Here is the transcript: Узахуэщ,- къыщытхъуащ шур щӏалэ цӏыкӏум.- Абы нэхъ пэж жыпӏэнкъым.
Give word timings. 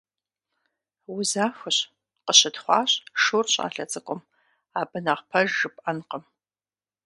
Узахуэщ,- 1.13 1.89
къыщытхъуащ 2.25 2.91
шур 3.21 3.45
щӏалэ 3.53 3.85
цӏыкӏум.- 3.91 4.21
Абы 4.79 4.99
нэхъ 5.05 5.23
пэж 5.29 5.49
жыпӏэнкъым. 5.59 6.23